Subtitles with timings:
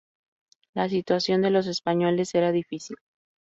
[0.73, 2.97] La situación de los españoles era difícil.